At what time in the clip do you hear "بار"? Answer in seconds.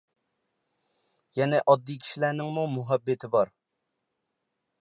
3.37-3.55